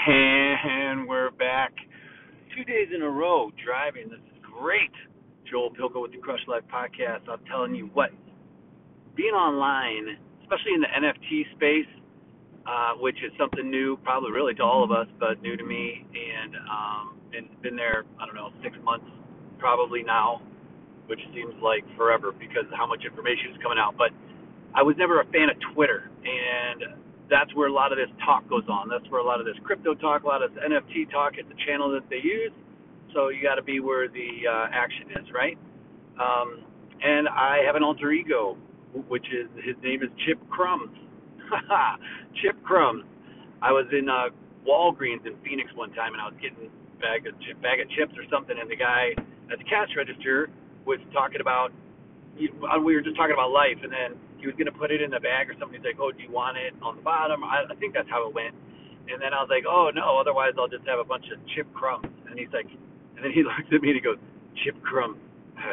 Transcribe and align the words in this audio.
And 0.08 1.06
we're 1.08 1.30
back 1.30 1.72
two 2.56 2.64
days 2.64 2.88
in 2.94 3.02
a 3.02 3.08
row 3.08 3.50
driving. 3.64 4.08
This 4.08 4.20
is 4.32 4.40
great. 4.40 4.92
Joel 5.50 5.70
Pilko 5.70 6.02
with 6.02 6.12
the 6.12 6.18
Crush 6.18 6.40
Life 6.48 6.62
podcast. 6.72 7.28
I'm 7.28 7.44
telling 7.50 7.74
you 7.74 7.90
what, 7.92 8.10
being 9.14 9.34
online, 9.34 10.16
especially 10.42 10.72
in 10.74 10.80
the 10.80 10.88
NFT 10.88 11.52
space, 11.56 11.90
uh, 12.66 12.94
which 13.00 13.16
is 13.16 13.32
something 13.38 13.70
new, 13.70 13.98
probably 14.02 14.32
really 14.32 14.54
to 14.54 14.62
all 14.62 14.84
of 14.84 14.90
us, 14.90 15.06
but 15.18 15.42
new 15.42 15.56
to 15.56 15.64
me, 15.64 16.06
and 16.14 16.56
um, 16.56 17.16
and 17.36 17.62
been 17.62 17.76
there, 17.76 18.04
I 18.20 18.26
don't 18.26 18.34
know, 18.34 18.50
six 18.62 18.76
months 18.82 19.06
probably 19.58 20.02
now, 20.02 20.40
which 21.08 21.20
seems 21.34 21.54
like 21.62 21.84
forever 21.96 22.32
because 22.32 22.64
of 22.72 22.76
how 22.76 22.86
much 22.86 23.04
information 23.04 23.52
is 23.52 23.58
coming 23.62 23.78
out. 23.78 23.96
But 23.98 24.10
I 24.74 24.82
was 24.82 24.96
never 24.96 25.20
a 25.20 25.26
fan 25.26 25.50
of 25.50 25.56
Twitter, 25.74 26.10
and 26.24 26.96
that's 27.30 27.54
where 27.54 27.68
a 27.68 27.72
lot 27.72 27.92
of 27.92 27.98
this 27.98 28.10
talk 28.26 28.46
goes 28.50 28.66
on. 28.68 28.88
That's 28.90 29.08
where 29.10 29.20
a 29.20 29.24
lot 29.24 29.38
of 29.40 29.46
this 29.46 29.56
crypto 29.62 29.94
talk, 29.94 30.24
a 30.24 30.26
lot 30.26 30.42
of 30.42 30.52
this 30.52 30.62
NFT 30.62 31.10
talk. 31.10 31.34
It's 31.38 31.48
a 31.48 31.66
channel 31.66 31.90
that 31.92 32.02
they 32.10 32.18
use, 32.22 32.52
so 33.14 33.28
you 33.30 33.42
got 33.42 33.54
to 33.54 33.62
be 33.62 33.78
where 33.78 34.08
the 34.08 34.50
uh, 34.50 34.66
action 34.72 35.06
is, 35.14 35.30
right? 35.32 35.56
Um, 36.20 36.66
and 37.00 37.28
I 37.28 37.62
have 37.64 37.76
an 37.76 37.82
alter 37.82 38.12
ego, 38.12 38.58
which 39.08 39.26
is 39.32 39.48
his 39.64 39.76
name 39.82 40.02
is 40.02 40.10
Chip 40.26 40.38
Crumbs. 40.50 40.90
Chip 42.42 42.60
Crumbs. 42.64 43.04
I 43.62 43.70
was 43.72 43.86
in 43.96 44.08
uh, 44.08 44.34
Walgreens 44.66 45.24
in 45.24 45.36
Phoenix 45.44 45.70
one 45.74 45.92
time, 45.94 46.12
and 46.12 46.20
I 46.20 46.26
was 46.26 46.36
getting 46.42 46.68
bag 47.00 47.26
of 47.26 47.32
chip, 47.40 47.60
bag 47.62 47.80
of 47.80 47.88
chips 47.96 48.12
or 48.18 48.24
something, 48.28 48.56
and 48.60 48.70
the 48.70 48.76
guy 48.76 49.16
at 49.50 49.58
the 49.58 49.64
cash 49.64 49.88
register 49.96 50.50
was 50.84 50.98
talking 51.12 51.40
about. 51.40 51.72
We 52.36 52.94
were 52.94 53.02
just 53.02 53.16
talking 53.16 53.34
about 53.34 53.50
life, 53.50 53.76
and 53.82 53.92
then 53.92 54.16
he 54.40 54.46
was 54.48 54.56
gonna 54.56 54.72
put 54.72 54.90
it 54.90 55.00
in 55.04 55.10
the 55.12 55.20
bag 55.20 55.48
or 55.48 55.54
something. 55.60 55.76
He's 55.78 55.84
like, 55.84 56.00
"Oh, 56.00 56.10
do 56.10 56.20
you 56.22 56.32
want 56.32 56.56
it 56.56 56.74
on 56.82 56.96
the 56.96 57.04
bottom?" 57.04 57.44
I, 57.44 57.64
I 57.68 57.74
think 57.76 57.94
that's 57.94 58.08
how 58.08 58.26
it 58.26 58.34
went. 58.34 58.54
And 59.12 59.20
then 59.20 59.32
I 59.32 59.40
was 59.44 59.52
like, 59.52 59.64
"Oh 59.68 59.90
no, 59.94 60.18
otherwise 60.18 60.56
I'll 60.58 60.68
just 60.70 60.86
have 60.88 60.98
a 60.98 61.04
bunch 61.04 61.28
of 61.28 61.38
chip 61.54 61.68
crumbs." 61.74 62.08
And 62.28 62.38
he's 62.38 62.52
like, 62.52 62.66
and 63.16 63.20
then 63.24 63.32
he 63.32 63.42
looks 63.48 63.68
at 63.68 63.80
me 63.82 63.92
and 63.92 63.98
he 64.00 64.04
goes, 64.04 64.18
"Chip 64.64 64.80
crumb," 64.82 65.20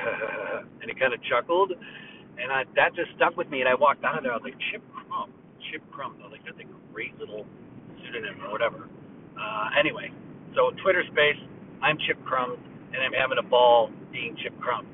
and 0.81 0.85
he 0.87 0.93
kind 0.99 1.13
of 1.15 1.23
chuckled, 1.23 1.71
and 1.71 2.51
I 2.51 2.67
that 2.75 2.95
just 2.95 3.15
stuck 3.15 3.35
with 3.39 3.49
me. 3.49 3.63
And 3.63 3.69
I 3.69 3.75
walked 3.75 4.03
out 4.03 4.17
of 4.19 4.23
there. 4.23 4.33
I 4.33 4.37
was 4.37 4.45
like, 4.45 4.59
"Chip 4.71 4.83
crumb, 4.91 5.31
Chip 5.71 5.81
crumb." 5.91 6.19
I 6.19 6.27
was 6.27 6.35
like, 6.35 6.45
"That's 6.45 6.59
a 6.59 6.67
great 6.93 7.17
little 7.19 7.47
pseudonym 8.03 8.43
or 8.43 8.51
whatever." 8.51 8.89
Uh, 9.37 9.69
anyway, 9.77 10.09
so 10.57 10.73
Twitter 10.81 11.05
space, 11.13 11.37
I'm 11.81 11.97
Chip 12.09 12.17
Crumbs, 12.25 12.57
and 12.89 12.97
I'm 13.05 13.13
having 13.13 13.37
a 13.37 13.45
ball 13.45 13.91
being 14.11 14.35
Chip 14.41 14.57
Crumbs. 14.59 14.89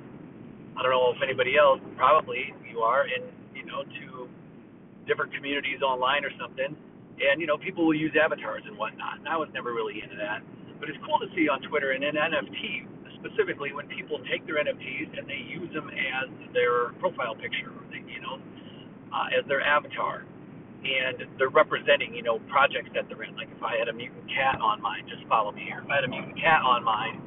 I 0.76 0.84
don't 0.84 0.92
know 0.92 1.14
if 1.16 1.24
anybody 1.24 1.56
else, 1.56 1.80
probably 1.96 2.52
you 2.68 2.80
are, 2.80 3.04
and 3.08 3.24
you 3.64 3.72
know, 3.72 3.88
to 3.88 4.28
different 5.08 5.34
communities 5.34 5.80
online 5.82 6.28
or 6.28 6.32
something. 6.40 6.76
And, 7.24 7.40
you 7.40 7.48
know, 7.48 7.58
people 7.58 7.88
will 7.88 7.96
use 7.96 8.12
avatars 8.20 8.64
and 8.68 8.76
whatnot. 8.78 9.20
And 9.20 9.28
I 9.28 9.38
was 9.38 9.48
never 9.54 9.72
really 9.72 10.04
into 10.04 10.20
that. 10.20 10.44
But 10.80 10.90
it's 10.90 11.00
cool 11.08 11.20
to 11.24 11.30
see 11.32 11.48
on 11.48 11.64
Twitter 11.64 11.96
and 11.96 12.04
in 12.04 12.16
NFT 12.16 12.88
specifically 13.24 13.72
when 13.72 13.88
people 13.88 14.20
take 14.28 14.44
their 14.44 14.60
NFTs 14.60 15.16
and 15.16 15.24
they 15.24 15.40
use 15.48 15.72
them 15.72 15.88
as 15.88 16.28
their 16.52 16.92
profile 17.00 17.36
picture, 17.36 17.72
you 17.96 18.20
know, 18.20 18.36
uh, 19.16 19.32
as 19.32 19.48
their 19.48 19.64
avatar. 19.64 20.28
And 20.84 21.24
they're 21.40 21.48
representing, 21.48 22.12
you 22.12 22.24
know, 22.24 22.44
projects 22.52 22.92
that 22.92 23.08
they're 23.08 23.24
in. 23.24 23.40
Like 23.40 23.48
if 23.56 23.64
I 23.64 23.80
had 23.80 23.88
a 23.88 23.96
mutant 23.96 24.28
cat 24.28 24.60
on 24.60 24.82
mine, 24.84 25.08
just 25.08 25.24
follow 25.32 25.56
me 25.56 25.64
here. 25.64 25.80
If 25.80 25.88
I 25.88 25.96
had 25.96 26.04
a 26.04 26.12
mutant 26.12 26.36
cat 26.36 26.60
on 26.68 26.84
mine, 26.84 27.24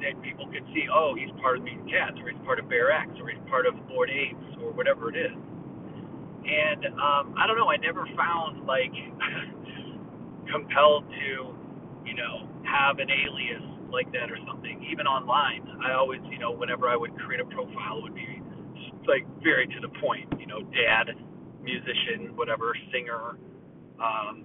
then 0.00 0.16
people 0.22 0.46
could 0.46 0.64
see, 0.72 0.86
oh, 0.88 1.14
he's 1.18 1.30
part 1.42 1.58
of 1.58 1.64
Mutant 1.64 1.90
Cats, 1.90 2.16
or 2.22 2.30
he's 2.30 2.40
part 2.46 2.58
of 2.58 2.68
Bear 2.70 2.90
X, 2.90 3.10
or 3.20 3.28
he's 3.28 3.42
part 3.50 3.66
of 3.66 3.74
Bored 3.88 4.10
Apes, 4.10 4.56
or 4.62 4.70
whatever 4.72 5.10
it 5.10 5.18
is. 5.18 5.34
And 6.48 6.86
um, 6.96 7.34
I 7.36 7.46
don't 7.46 7.58
know, 7.58 7.68
I 7.68 7.76
never 7.76 8.08
found 8.16 8.64
like 8.64 8.92
compelled 10.52 11.04
to, 11.04 11.52
you 12.08 12.14
know, 12.16 12.48
have 12.64 12.98
an 12.98 13.08
alias 13.12 13.62
like 13.92 14.10
that 14.12 14.32
or 14.32 14.38
something. 14.48 14.80
Even 14.90 15.06
online, 15.06 15.68
I 15.84 15.92
always, 15.92 16.20
you 16.30 16.38
know, 16.38 16.50
whenever 16.50 16.88
I 16.88 16.96
would 16.96 17.12
create 17.20 17.40
a 17.40 17.44
profile, 17.44 17.98
it 17.98 18.02
would 18.02 18.14
be 18.14 18.40
like 19.06 19.28
very 19.42 19.66
to 19.66 19.80
the 19.80 19.92
point. 20.00 20.28
You 20.40 20.46
know, 20.46 20.64
dad, 20.72 21.12
musician, 21.60 22.32
whatever, 22.36 22.72
singer, 22.92 23.36
um, 24.00 24.44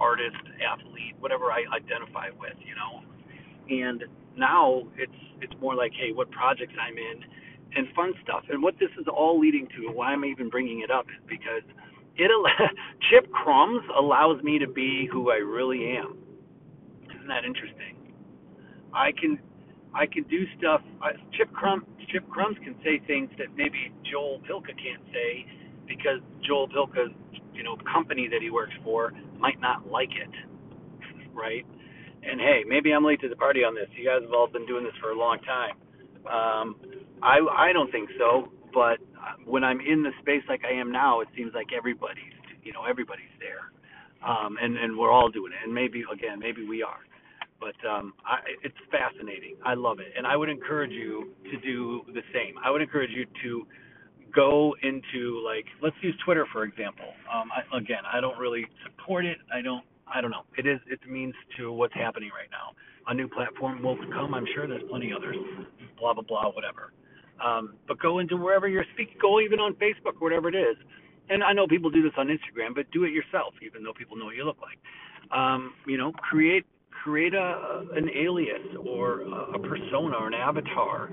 artist, 0.00 0.40
athlete, 0.64 1.12
whatever 1.20 1.52
I 1.52 1.64
identify 1.76 2.32
with. 2.40 2.56
You 2.64 2.72
know, 2.72 3.04
and 3.68 4.04
now 4.36 4.88
it's 4.96 5.20
it's 5.40 5.54
more 5.60 5.74
like, 5.74 5.92
hey, 5.92 6.12
what 6.12 6.30
projects 6.30 6.74
I'm 6.80 6.96
in 6.96 7.20
and 7.76 7.86
fun 7.94 8.12
stuff. 8.22 8.44
And 8.48 8.62
what 8.62 8.74
this 8.78 8.90
is 8.98 9.06
all 9.08 9.38
leading 9.38 9.66
to, 9.76 9.92
why 9.92 10.12
I'm 10.12 10.24
even 10.24 10.48
bringing 10.48 10.80
it 10.80 10.90
up, 10.90 11.06
is 11.08 11.22
because 11.28 11.62
it 12.16 12.30
Chip 13.10 13.30
Crumbs 13.30 13.84
allows 13.96 14.42
me 14.42 14.58
to 14.58 14.66
be 14.66 15.08
who 15.10 15.30
I 15.30 15.36
really 15.36 15.96
am. 15.96 16.18
Isn't 17.14 17.28
that 17.28 17.44
interesting? 17.44 17.96
I 18.92 19.12
can 19.12 19.38
I 19.94 20.06
can 20.06 20.24
do 20.24 20.44
stuff. 20.58 20.82
Uh, 21.02 21.12
Chip 21.36 21.52
Crumbs 21.52 21.84
Chip 22.12 22.28
Crumbs 22.28 22.56
can 22.64 22.74
say 22.84 23.00
things 23.06 23.30
that 23.38 23.48
maybe 23.56 23.92
Joel 24.10 24.40
Pilka 24.48 24.74
can't 24.76 25.02
say 25.12 25.46
because 25.86 26.20
Joel 26.46 26.68
Pilka's 26.68 27.12
you 27.54 27.62
know 27.62 27.76
company 27.90 28.28
that 28.28 28.42
he 28.42 28.50
works 28.50 28.74
for 28.82 29.12
might 29.38 29.60
not 29.60 29.86
like 29.90 30.10
it, 30.10 30.30
right? 31.34 31.64
And 32.22 32.40
hey, 32.40 32.64
maybe 32.66 32.92
I'm 32.92 33.04
late 33.04 33.20
to 33.20 33.28
the 33.28 33.36
party 33.36 33.60
on 33.60 33.74
this. 33.74 33.88
You 33.96 34.04
guys 34.04 34.22
have 34.22 34.32
all 34.32 34.48
been 34.48 34.66
doing 34.66 34.84
this 34.84 34.94
for 35.00 35.10
a 35.10 35.18
long 35.18 35.38
time. 35.40 35.76
Um, 36.26 36.76
I 37.22 37.38
I 37.56 37.72
don't 37.72 37.90
think 37.90 38.10
so, 38.18 38.48
but 38.72 38.98
when 39.44 39.64
I'm 39.64 39.80
in 39.80 40.02
the 40.02 40.10
space 40.20 40.42
like 40.48 40.62
I 40.64 40.72
am 40.78 40.92
now, 40.92 41.20
it 41.20 41.28
seems 41.36 41.52
like 41.54 41.68
everybody's 41.76 42.36
you 42.62 42.72
know 42.72 42.84
everybody's 42.84 43.32
there, 43.38 43.72
um, 44.28 44.56
and 44.60 44.76
and 44.76 44.96
we're 44.96 45.10
all 45.10 45.30
doing 45.30 45.52
it. 45.52 45.58
And 45.64 45.72
maybe 45.74 46.04
again, 46.12 46.38
maybe 46.38 46.66
we 46.66 46.82
are, 46.82 47.00
but 47.60 47.76
um, 47.88 48.14
I, 48.26 48.38
it's 48.62 48.76
fascinating. 48.90 49.56
I 49.64 49.74
love 49.74 50.00
it, 50.00 50.12
and 50.16 50.26
I 50.26 50.36
would 50.36 50.48
encourage 50.48 50.92
you 50.92 51.32
to 51.50 51.58
do 51.60 52.02
the 52.12 52.22
same. 52.32 52.54
I 52.64 52.70
would 52.70 52.82
encourage 52.82 53.10
you 53.10 53.26
to 53.42 53.66
go 54.34 54.74
into 54.82 55.42
like 55.44 55.64
let's 55.82 55.96
use 56.02 56.14
Twitter 56.24 56.46
for 56.52 56.64
example. 56.64 57.06
Um, 57.32 57.48
I, 57.52 57.76
again, 57.76 58.04
I 58.10 58.20
don't 58.20 58.38
really 58.38 58.66
support 58.84 59.24
it. 59.24 59.38
I 59.52 59.62
don't. 59.62 59.84
I 60.12 60.22
don't 60.22 60.30
know. 60.30 60.44
It 60.56 60.66
is. 60.66 60.80
It 60.86 61.00
means 61.08 61.34
to 61.58 61.70
what's 61.70 61.94
happening 61.94 62.30
right 62.34 62.48
now. 62.50 62.72
A 63.08 63.14
new 63.14 63.28
platform 63.28 63.82
will 63.82 63.96
come. 64.12 64.34
I'm 64.34 64.46
sure 64.54 64.66
there's 64.66 64.82
plenty 64.88 65.12
others 65.16 65.36
blah 65.98 66.14
blah 66.14 66.22
blah, 66.22 66.50
whatever. 66.50 66.92
Um, 67.44 67.74
but 67.86 67.98
go 68.00 68.18
into 68.18 68.36
wherever 68.36 68.68
you're 68.68 68.86
speaking. 68.94 69.16
Go 69.20 69.40
even 69.40 69.60
on 69.60 69.74
Facebook, 69.74 70.20
whatever 70.20 70.48
it 70.48 70.54
is. 70.54 70.76
And 71.30 71.44
I 71.44 71.52
know 71.52 71.66
people 71.66 71.90
do 71.90 72.02
this 72.02 72.12
on 72.16 72.28
Instagram, 72.28 72.74
but 72.74 72.90
do 72.90 73.04
it 73.04 73.12
yourself, 73.12 73.54
even 73.64 73.82
though 73.82 73.92
people 73.92 74.16
know 74.16 74.26
what 74.26 74.34
you 74.34 74.44
look 74.44 74.58
like. 74.62 74.78
Um, 75.36 75.74
you 75.86 75.98
know, 75.98 76.12
create 76.12 76.64
create 76.90 77.34
a 77.34 77.84
an 77.94 78.08
alias 78.14 78.62
or 78.84 79.20
a 79.22 79.58
persona 79.58 80.16
or 80.16 80.26
an 80.26 80.34
avatar 80.34 81.10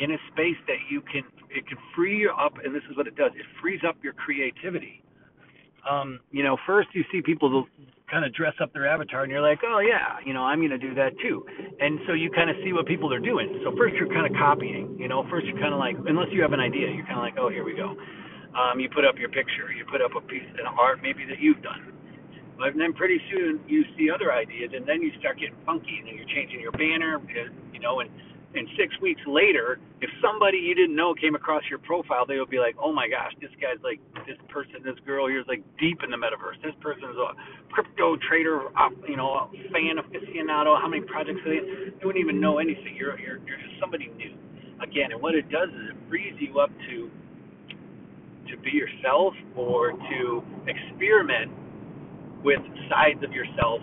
in 0.00 0.12
a 0.12 0.16
space 0.32 0.56
that 0.66 0.76
you 0.90 1.00
can 1.00 1.22
it 1.50 1.66
can 1.66 1.78
free 1.94 2.18
you 2.18 2.30
up 2.30 2.54
and 2.62 2.74
this 2.74 2.82
is 2.90 2.96
what 2.96 3.06
it 3.06 3.16
does 3.16 3.30
it 3.34 3.46
frees 3.60 3.80
up 3.86 3.96
your 4.02 4.12
creativity 4.12 5.02
um 5.88 6.20
you 6.32 6.42
know 6.42 6.56
first 6.66 6.88
you 6.92 7.02
see 7.10 7.22
people 7.22 7.66
kind 8.12 8.28
of 8.28 8.34
dress 8.36 8.52
up 8.60 8.68
their 8.76 8.86
avatar 8.86 9.24
and 9.24 9.32
you're 9.32 9.40
like, 9.40 9.64
oh 9.64 9.80
yeah, 9.80 10.20
you 10.28 10.36
know, 10.36 10.44
I'm 10.44 10.60
to 10.68 10.76
do 10.76 10.94
that 10.94 11.16
too. 11.24 11.42
And 11.80 11.98
so 12.06 12.12
you 12.12 12.30
kind 12.30 12.50
of 12.52 12.56
see 12.62 12.76
what 12.76 12.84
people 12.84 13.08
are 13.08 13.24
doing. 13.24 13.58
So 13.64 13.72
first 13.74 13.96
you're 13.96 14.12
kind 14.12 14.28
of 14.28 14.36
copying, 14.36 14.94
you 15.00 15.08
know, 15.08 15.24
first 15.32 15.48
you're 15.48 15.58
kind 15.58 15.72
of 15.72 15.80
like, 15.80 15.96
unless 16.06 16.28
you 16.30 16.44
have 16.44 16.52
an 16.52 16.60
idea, 16.60 16.92
you're 16.92 17.08
kind 17.08 17.16
of 17.16 17.24
like, 17.24 17.40
oh, 17.40 17.48
here 17.48 17.64
we 17.64 17.72
go. 17.72 17.96
Um, 18.52 18.78
you 18.78 18.92
put 18.92 19.08
up 19.08 19.16
your 19.16 19.32
picture, 19.32 19.72
you 19.72 19.88
put 19.88 20.04
up 20.04 20.12
a 20.12 20.20
piece 20.20 20.44
of 20.60 20.78
art 20.78 21.00
maybe 21.00 21.24
that 21.24 21.40
you've 21.40 21.64
done. 21.64 21.88
But 22.60 22.76
then 22.76 22.92
pretty 22.92 23.18
soon 23.32 23.64
you 23.66 23.82
see 23.96 24.12
other 24.12 24.30
ideas 24.30 24.76
and 24.76 24.84
then 24.84 25.00
you 25.00 25.10
start 25.18 25.40
getting 25.40 25.56
funky 25.64 25.96
and 25.98 26.06
then 26.06 26.14
you're 26.20 26.28
changing 26.28 26.60
your 26.60 26.76
banner, 26.76 27.16
you 27.72 27.80
know, 27.80 28.04
and 28.04 28.10
and 28.54 28.68
six 28.76 28.92
weeks 29.00 29.20
later, 29.26 29.80
if 30.00 30.10
somebody 30.20 30.58
you 30.58 30.74
didn't 30.74 30.94
know 30.94 31.14
came 31.14 31.34
across 31.34 31.62
your 31.70 31.78
profile, 31.78 32.26
they 32.26 32.38
would 32.38 32.50
be 32.50 32.58
like, 32.58 32.76
"Oh 32.78 32.92
my 32.92 33.08
gosh, 33.08 33.32
this 33.40 33.50
guy's 33.60 33.80
like 33.82 34.00
this 34.26 34.36
person, 34.48 34.82
this 34.84 34.98
girl 35.06 35.26
here's 35.28 35.46
like 35.48 35.62
deep 35.78 36.02
in 36.02 36.10
the 36.10 36.16
metaverse. 36.16 36.60
This 36.62 36.74
person's 36.80 37.16
a 37.16 37.32
crypto 37.72 38.16
trader, 38.28 38.68
you 39.08 39.16
know, 39.16 39.48
a 39.48 39.50
fan 39.72 39.98
of 39.98 40.04
aficionado. 40.12 40.80
How 40.80 40.88
many 40.88 41.02
projects 41.02 41.40
they? 41.44 41.64
You 41.64 42.04
wouldn't 42.04 42.22
even 42.22 42.40
know 42.40 42.58
anything. 42.58 42.94
You're 42.96 43.18
you're 43.18 43.38
you're 43.46 43.58
just 43.58 43.80
somebody 43.80 44.12
new. 44.16 44.34
Again, 44.82 45.12
and 45.12 45.22
what 45.22 45.34
it 45.34 45.48
does 45.48 45.68
is 45.70 45.90
it 45.90 45.96
frees 46.08 46.34
you 46.38 46.58
up 46.60 46.70
to 46.90 47.10
to 48.50 48.56
be 48.58 48.70
yourself 48.70 49.34
or 49.56 49.92
to 49.92 50.42
experiment 50.66 51.50
with 52.44 52.60
sides 52.90 53.22
of 53.24 53.32
yourself 53.32 53.80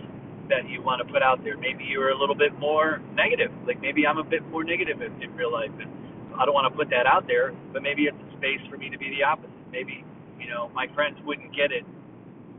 that 0.50 0.68
you 0.68 0.82
want 0.82 1.00
to 1.04 1.12
put 1.12 1.22
out 1.22 1.42
there. 1.42 1.56
Maybe 1.56 1.84
you're 1.84 2.10
a 2.10 2.18
little 2.18 2.34
bit 2.34 2.52
more 2.58 3.00
negative. 3.14 3.50
Like 3.66 3.80
maybe 3.80 4.06
I'm 4.06 4.18
a 4.18 4.24
bit 4.24 4.46
more 4.50 4.64
negative 4.64 5.00
in, 5.00 5.22
in 5.22 5.34
real 5.34 5.52
life, 5.52 5.72
and 5.80 5.90
I 6.36 6.44
don't 6.44 6.54
want 6.54 6.70
to 6.70 6.76
put 6.76 6.90
that 6.90 7.06
out 7.06 7.26
there. 7.26 7.52
But 7.72 7.82
maybe 7.82 8.04
it's 8.04 8.18
a 8.18 8.36
space 8.36 8.60
for 8.68 8.76
me 8.76 8.90
to 8.90 8.98
be 8.98 9.10
the 9.10 9.24
opposite. 9.24 9.50
Maybe 9.72 10.04
you 10.38 10.48
know 10.48 10.70
my 10.74 10.86
friends 10.94 11.18
wouldn't 11.24 11.54
get 11.54 11.72
it 11.72 11.84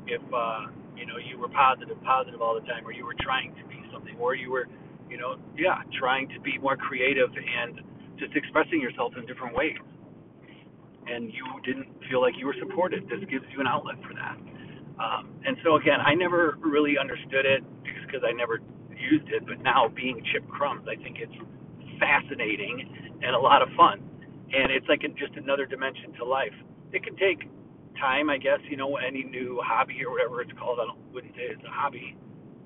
if 0.08 0.22
uh, 0.34 0.72
you 0.96 1.06
know 1.06 1.18
you 1.18 1.38
were 1.38 1.50
positive, 1.50 2.02
positive 2.04 2.42
all 2.42 2.56
the 2.56 2.66
time, 2.66 2.86
or 2.86 2.92
you 2.92 3.06
were 3.06 3.18
trying 3.22 3.54
to 3.56 3.64
be 3.68 3.82
something, 3.92 4.16
or 4.18 4.36
you 4.36 4.52
were, 4.52 4.68
you 5.10 5.18
know, 5.18 5.38
yeah, 5.58 5.84
trying 6.00 6.30
to 6.30 6.40
be 6.42 6.58
more 6.58 6.78
creative 6.78 7.30
and 7.36 7.82
just 8.18 8.36
expressing 8.36 8.82
yourself 8.82 9.14
in 9.18 9.26
different 9.26 9.56
ways. 9.56 9.78
And 11.08 11.34
you 11.34 11.44
didn't 11.66 11.90
feel 12.10 12.22
like 12.22 12.36
you 12.38 12.46
were 12.46 12.56
supported. 12.60 13.04
This 13.10 13.20
gives 13.30 13.46
you 13.52 13.60
an 13.60 13.68
outlet 13.68 13.96
for 14.08 14.14
that. 14.14 14.38
Um, 15.02 15.34
and 15.46 15.58
so 15.64 15.76
again, 15.76 16.00
I 16.00 16.14
never 16.14 16.58
really 16.62 16.96
understood 16.98 17.46
it 17.46 17.64
because 18.12 18.28
I 18.28 18.34
never 18.34 18.60
used 18.92 19.30
it, 19.32 19.46
but 19.48 19.62
now 19.64 19.88
being 19.88 20.22
Chip 20.32 20.48
Crumbs, 20.50 20.86
I 20.88 21.02
think 21.02 21.18
it's 21.20 21.34
fascinating 22.00 22.84
and 23.24 23.36
a 23.36 23.40
lot 23.40 23.62
of 23.62 23.70
fun. 23.78 24.04
And 24.52 24.72
it's 24.72 24.86
like 24.90 25.02
just 25.16 25.34
another 25.38 25.66
dimension 25.66 26.12
to 26.20 26.26
life. 26.26 26.54
It 26.92 27.04
can 27.04 27.16
take 27.16 27.48
time, 28.00 28.30
I 28.30 28.38
guess, 28.38 28.60
you 28.70 28.76
know, 28.76 28.98
any 28.98 29.24
new 29.24 29.62
hobby 29.64 30.04
or 30.06 30.12
whatever 30.12 30.42
it's 30.42 30.52
called. 30.60 30.80
I 30.82 30.86
don't, 30.86 31.00
wouldn't 31.14 31.34
say 31.36 31.48
it's 31.56 31.64
a 31.64 31.72
hobby, 31.72 32.18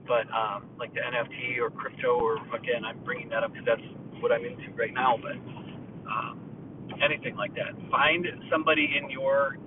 but 0.07 0.25
um, 0.33 0.65
like 0.79 0.93
the 0.93 1.01
NFT 1.01 1.61
or 1.61 1.69
crypto, 1.69 2.17
or 2.17 2.37
again, 2.55 2.83
I'm 2.85 3.03
bringing 3.03 3.29
that 3.29 3.43
up 3.43 3.53
because 3.53 3.65
that's 3.65 3.87
what 4.21 4.31
I'm 4.31 4.45
into 4.45 4.71
right 4.73 4.93
now. 4.93 5.17
But 5.21 5.37
um, 6.09 6.39
anything 7.03 7.35
like 7.35 7.53
that, 7.55 7.77
find 7.91 8.25
somebody 8.49 8.97
in 8.97 9.09
your 9.09 9.57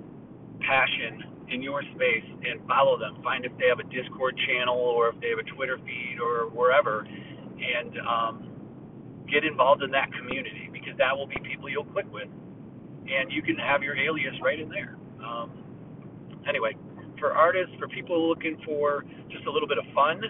passion 0.60 1.37
in 1.50 1.62
your 1.62 1.82
space 1.94 2.24
and 2.44 2.60
follow 2.66 2.98
them. 2.98 3.22
Find 3.22 3.44
if 3.44 3.52
they 3.58 3.66
have 3.68 3.80
a 3.80 3.88
Discord 3.88 4.38
channel 4.46 4.76
or 4.76 5.08
if 5.08 5.20
they 5.20 5.30
have 5.30 5.38
a 5.38 5.48
Twitter 5.54 5.78
feed 5.84 6.18
or 6.20 6.48
wherever, 6.50 7.06
and 7.06 7.98
um, 8.06 8.48
get 9.30 9.44
involved 9.44 9.82
in 9.82 9.90
that 9.90 10.12
community 10.12 10.70
because 10.72 10.96
that 10.98 11.16
will 11.16 11.26
be 11.26 11.36
people 11.42 11.68
you'll 11.68 11.84
click 11.84 12.06
with, 12.12 12.28
and 13.08 13.32
you 13.32 13.42
can 13.42 13.56
have 13.56 13.82
your 13.82 13.96
alias 13.96 14.34
right 14.42 14.60
in 14.60 14.68
there. 14.68 14.96
Um, 15.24 15.50
anyway, 16.48 16.76
for 17.18 17.32
artists, 17.32 17.74
for 17.78 17.88
people 17.88 18.28
looking 18.28 18.56
for 18.64 19.04
just 19.30 19.44
a 19.46 19.50
little 19.50 19.68
bit 19.68 19.78
of 19.78 19.84
fun, 19.94 20.22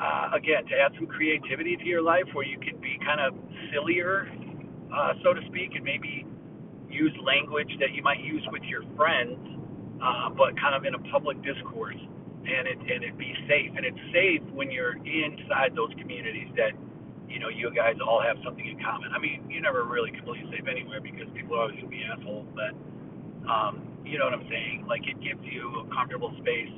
uh, 0.00 0.30
again, 0.34 0.64
to 0.66 0.74
add 0.80 0.92
some 0.96 1.06
creativity 1.06 1.76
to 1.76 1.84
your 1.84 2.02
life 2.02 2.24
where 2.32 2.46
you 2.46 2.58
can 2.58 2.80
be 2.80 2.96
kind 3.04 3.20
of 3.20 3.34
sillier, 3.72 4.30
uh, 4.94 5.12
so 5.22 5.34
to 5.34 5.40
speak, 5.48 5.70
and 5.74 5.84
maybe 5.84 6.24
use 6.88 7.12
language 7.22 7.70
that 7.78 7.92
you 7.92 8.02
might 8.02 8.20
use 8.20 8.42
with 8.50 8.62
your 8.64 8.82
friends, 8.96 9.36
uh, 10.02 10.30
but 10.32 10.56
kind 10.60 10.74
of 10.74 10.84
in 10.84 10.94
a 10.94 11.02
public 11.12 11.40
discourse, 11.44 11.96
and 11.96 12.64
it 12.68 12.78
and 12.80 13.04
it 13.04 13.16
be 13.18 13.32
safe. 13.48 13.72
And 13.76 13.84
it's 13.84 14.00
safe 14.12 14.42
when 14.52 14.70
you're 14.70 14.96
inside 15.04 15.76
those 15.76 15.92
communities 16.00 16.48
that 16.56 16.72
you 17.28 17.38
know 17.38 17.48
you 17.48 17.70
guys 17.74 17.96
all 18.00 18.20
have 18.20 18.36
something 18.44 18.64
in 18.66 18.80
common. 18.82 19.12
I 19.14 19.18
mean, 19.20 19.46
you're 19.48 19.62
never 19.64 19.84
really 19.84 20.10
completely 20.12 20.48
safe 20.50 20.66
anywhere 20.68 21.00
because 21.00 21.28
people 21.36 21.56
are 21.56 21.68
always 21.68 21.80
to 21.80 21.88
be 21.88 22.02
assholes, 22.04 22.48
but 22.56 22.72
um, 23.48 23.86
you 24.04 24.18
know 24.18 24.26
what 24.26 24.34
I'm 24.34 24.48
saying? 24.50 24.86
Like 24.88 25.06
it 25.06 25.20
gives 25.22 25.40
you 25.44 25.86
a 25.86 25.94
comfortable 25.94 26.32
space 26.42 26.72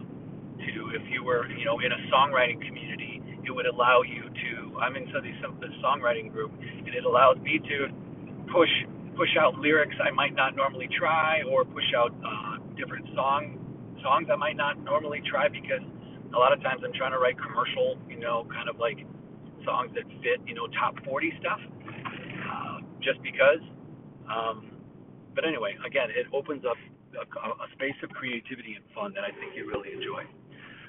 to, 0.62 0.94
if 0.94 1.02
you 1.10 1.24
were, 1.24 1.48
you 1.50 1.64
know, 1.64 1.80
in 1.80 1.90
a 1.90 2.00
songwriting 2.12 2.60
community, 2.62 3.22
it 3.44 3.50
would 3.50 3.66
allow 3.66 4.02
you 4.02 4.28
to. 4.30 4.78
I'm 4.78 4.96
in 4.96 5.06
some 5.12 5.24
some 5.42 5.58
the 5.60 5.70
songwriting 5.82 6.30
group, 6.30 6.52
and 6.60 6.92
it 6.94 7.04
allows 7.04 7.38
me 7.38 7.58
to 7.58 7.88
push 8.52 8.70
push 9.16 9.30
out 9.40 9.58
lyrics 9.58 9.94
I 10.02 10.10
might 10.10 10.34
not 10.34 10.56
normally 10.56 10.88
try, 10.98 11.42
or 11.50 11.64
push 11.64 11.88
out 11.96 12.12
uh, 12.24 12.51
different 12.76 13.06
song 13.14 13.58
songs 14.02 14.28
I 14.32 14.36
might 14.36 14.56
not 14.56 14.82
normally 14.82 15.22
try 15.28 15.48
because 15.48 15.82
a 16.34 16.38
lot 16.38 16.52
of 16.52 16.60
times 16.62 16.82
I'm 16.84 16.92
trying 16.92 17.12
to 17.12 17.18
write 17.18 17.38
commercial, 17.38 17.96
you 18.08 18.18
know, 18.18 18.46
kind 18.50 18.68
of 18.68 18.78
like 18.78 18.98
songs 19.64 19.92
that 19.94 20.04
fit, 20.20 20.42
you 20.46 20.54
know, 20.54 20.66
top 20.74 20.96
40 21.04 21.32
stuff, 21.38 21.60
uh, 22.50 22.78
just 23.00 23.22
because. 23.22 23.62
Um, 24.26 24.72
but 25.34 25.46
anyway, 25.46 25.76
again, 25.86 26.10
it 26.10 26.26
opens 26.32 26.64
up 26.64 26.76
a, 27.14 27.24
a 27.24 27.68
space 27.74 27.96
of 28.02 28.10
creativity 28.10 28.74
and 28.74 28.84
fun 28.94 29.12
that 29.14 29.24
I 29.24 29.30
think 29.38 29.54
you 29.54 29.68
really 29.68 29.92
enjoy. 29.92 30.24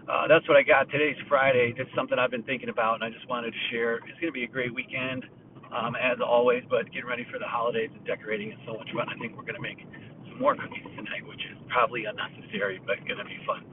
Uh, 0.08 0.28
that's 0.28 0.48
what 0.48 0.58
I 0.58 0.64
got. 0.64 0.90
Today's 0.90 1.16
Friday. 1.30 1.74
It's 1.78 1.90
something 1.96 2.20
I've 2.20 2.32
been 2.32 2.44
thinking 2.44 2.68
about, 2.68 2.96
and 2.96 3.04
I 3.04 3.10
just 3.10 3.28
wanted 3.30 3.52
to 3.52 3.62
share. 3.72 4.04
It's 4.04 4.20
going 4.20 4.32
to 4.32 4.36
be 4.36 4.44
a 4.44 4.52
great 4.52 4.74
weekend, 4.74 5.24
um, 5.72 5.96
as 5.96 6.20
always, 6.20 6.64
but 6.70 6.92
getting 6.92 7.08
ready 7.08 7.26
for 7.32 7.40
the 7.40 7.48
holidays 7.48 7.90
and 7.96 8.04
decorating 8.06 8.52
is 8.52 8.60
so 8.68 8.76
much 8.76 8.90
fun. 8.92 9.08
I 9.08 9.16
think 9.20 9.38
we're 9.38 9.48
going 9.48 9.60
to 9.60 9.64
make 9.64 9.80
some 10.28 10.40
more 10.40 10.56
cookies 10.56 10.84
tonight, 11.00 11.24
probably 11.74 12.06
unnecessary, 12.06 12.80
but 12.86 13.02
going 13.08 13.18
to 13.18 13.26
be 13.26 13.40
fun. 13.46 13.66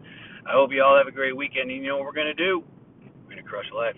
I 0.48 0.52
hope 0.52 0.72
you 0.72 0.82
all 0.82 0.96
have 0.96 1.06
a 1.06 1.12
great 1.12 1.36
weekend. 1.36 1.70
And 1.70 1.82
you 1.82 1.88
know 1.88 1.98
what 1.98 2.06
we're 2.06 2.16
going 2.16 2.34
to 2.34 2.34
do? 2.34 2.64
We're 3.28 3.36
going 3.36 3.44
to 3.44 3.48
crush 3.48 3.70
life. 3.76 3.96